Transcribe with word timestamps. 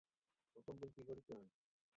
ওকে 0.47 0.71
জীবন্ত 0.71 0.81
পুড়িয়ে 0.85 1.07
মেরেছে! 1.07 1.33